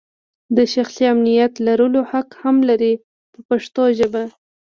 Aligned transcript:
د 0.57 0.59
شخصي 0.73 1.03
امنیت 1.13 1.53
لرلو 1.67 2.01
حق 2.11 2.29
هم 2.43 2.57
لري 2.69 2.93
په 3.31 3.39
پښتو 3.49 3.83
ژبه. 3.97 4.23